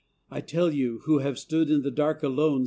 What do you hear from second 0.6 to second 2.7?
you, who have stood in the dark alone.